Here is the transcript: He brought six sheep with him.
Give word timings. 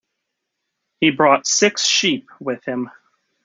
He 0.99 1.11
brought 1.11 1.45
six 1.45 1.83
sheep 1.85 2.27
with 2.39 2.65
him. 2.65 2.89